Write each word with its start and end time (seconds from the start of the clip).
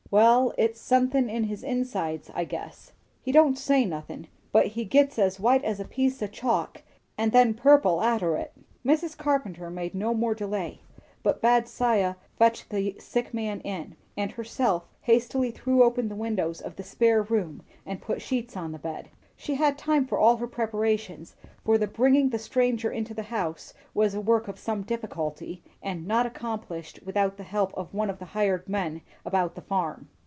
"Wall, 0.11 0.53
it's 0.57 0.77
sunthin' 0.81 1.29
in 1.29 1.45
his 1.45 1.63
insides, 1.63 2.29
I 2.33 2.43
guess. 2.43 2.91
He 3.21 3.31
don't 3.31 3.57
say 3.57 3.85
nothin', 3.85 4.27
but 4.51 4.65
he 4.67 4.83
gits 4.83 5.17
as 5.17 5.39
white 5.39 5.63
as 5.63 5.79
a 5.79 5.85
piece 5.85 6.21
o' 6.21 6.27
chalk, 6.27 6.83
and 7.17 7.31
then 7.31 7.53
purple 7.53 7.97
arter 8.01 8.35
it." 8.35 8.51
Mrs. 8.85 9.15
Carpenter 9.17 9.69
made 9.69 9.95
no 9.95 10.13
more 10.13 10.35
delay, 10.35 10.81
but 11.23 11.41
bade 11.41 11.65
'Siah 11.69 12.15
fetch 12.37 12.67
the 12.67 12.93
sick 12.99 13.33
man 13.33 13.61
in; 13.61 13.95
and 14.17 14.33
herself 14.33 14.83
hastily 14.99 15.49
threw 15.49 15.81
open 15.81 16.09
the 16.09 16.15
windows 16.15 16.59
of 16.59 16.75
the 16.75 16.83
"spare 16.83 17.23
room" 17.23 17.61
and 17.85 18.01
put 18.01 18.21
sheets 18.21 18.57
on 18.57 18.73
the 18.73 18.79
bed. 18.79 19.07
She 19.37 19.55
had 19.55 19.75
time 19.75 20.05
for 20.05 20.19
all 20.19 20.37
her 20.37 20.45
preparations, 20.45 21.35
for 21.65 21.79
the 21.79 21.87
bringing 21.87 22.29
the 22.29 22.37
stranger 22.37 22.93
to 23.01 23.13
the 23.15 23.23
house 23.23 23.73
was 23.91 24.13
a 24.13 24.21
work 24.21 24.47
of 24.47 24.59
some 24.59 24.83
difficulty, 24.83 25.63
and 25.81 26.05
not 26.05 26.27
accomplished 26.27 26.99
without 27.07 27.37
the 27.37 27.43
help 27.43 27.73
of 27.75 27.91
one 27.91 28.11
of 28.11 28.19
the 28.19 28.25
hired 28.37 28.69
men 28.69 29.01
about 29.25 29.55
the 29.55 29.61
farm. 29.61 30.07